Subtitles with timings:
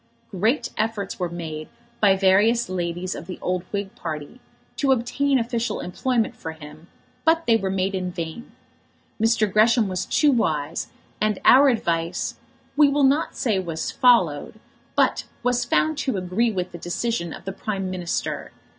[0.31, 1.69] Great efforts were made
[1.99, 4.39] by various ladies of the old Whig party
[4.77, 6.87] to obtain official employment for him,
[7.23, 8.51] but they were made in vain.
[9.21, 9.47] Mr.
[9.53, 10.87] Gresham was too wise,
[11.21, 12.37] and our advice,
[12.75, 14.59] we will not say was followed,
[14.95, 18.51] but was found to agree with the decision of the Prime Minister.